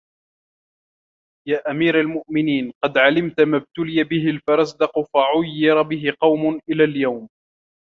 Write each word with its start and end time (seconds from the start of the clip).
يَا 1.47 1.71
أَمِيرَ 1.71 1.99
الْمُؤْمِنِينَ 1.99 2.73
قَدْ 2.83 2.97
عَلِمْت 2.97 3.41
مَا 3.41 3.57
اُبْتُلِيَ 3.57 4.03
بِهِ 4.03 4.29
الْفَرَزْدَقُ 4.29 4.91
فَعُيِّرَ 5.13 5.81
بِهِ 5.81 6.13
قَوْمٌ 6.21 6.59
إلَى 6.69 6.83
الْيَوْمِ 6.83 7.29